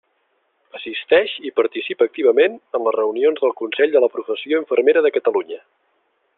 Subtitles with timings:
[0.77, 5.63] Assisteix i participa activament en les reunions del Consell de la Professió Infermera de Catalunya.